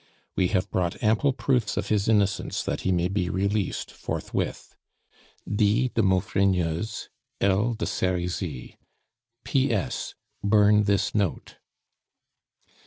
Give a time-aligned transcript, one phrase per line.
[0.35, 4.75] We have brought ample proofs of his innocence that he may be released forthwith.
[5.47, 5.89] "D.
[5.93, 7.09] DE MAUFRIGNEUSE.
[7.41, 7.75] "L.
[7.75, 8.79] DE SERIZY.
[9.43, 9.71] "P.
[9.71, 10.15] S.
[10.43, 11.57] Burn this note."